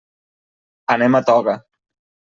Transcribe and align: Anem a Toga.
Anem 0.95 1.21
a 1.21 1.23
Toga. 1.31 1.59